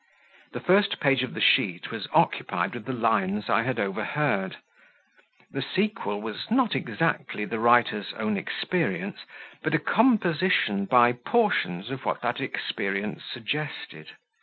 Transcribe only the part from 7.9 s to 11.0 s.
own experience, but a composition